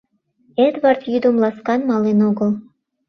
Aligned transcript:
Эдвард 0.65 1.01
йӱдым 1.11 1.35
ласкан 1.41 1.81
мален 1.89 2.19
огыл. 2.29 2.51